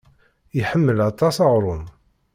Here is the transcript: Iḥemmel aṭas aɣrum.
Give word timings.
Iḥemmel 0.59 0.97
aṭas 1.09 1.35
aɣrum. 1.45 1.83